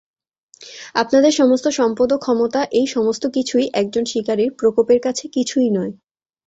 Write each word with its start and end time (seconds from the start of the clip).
আপনাদের 0.95 1.31
সমস্ত 1.31 1.65
সম্পদ 1.79 2.09
ও 2.11 2.17
ক্ষমতা, 2.17 2.61
এই 2.71 2.87
সমস্তকিছুই 2.87 3.65
একজন 3.73 4.03
শিকারীর 4.05 4.51
প্রকোপের 4.59 4.99
কাছে 5.01 5.25
কিছুই 5.35 5.69
নয়। 5.69 5.93